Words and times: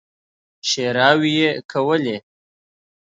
ښېراوې 0.67 1.29
يې 1.39 1.49
کولې. 1.71 2.17